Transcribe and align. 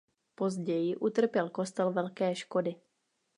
Později 0.35 0.95
utrpěl 0.95 1.49
kostel 1.49 1.91
velké 1.93 2.35
škody. 2.35 2.75